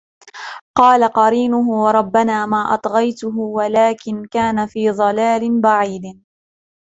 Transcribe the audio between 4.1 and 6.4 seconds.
كان في ضلال بعيد